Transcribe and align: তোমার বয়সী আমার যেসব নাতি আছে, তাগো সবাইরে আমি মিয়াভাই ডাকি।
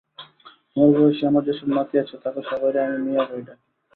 তোমার 0.71 0.89
বয়সী 0.95 1.23
আমার 1.25 1.43
যেসব 1.47 1.67
নাতি 1.71 1.95
আছে, 2.03 2.15
তাগো 2.23 2.41
সবাইরে 2.49 2.79
আমি 2.85 2.97
মিয়াভাই 3.05 3.41
ডাকি। 3.47 3.67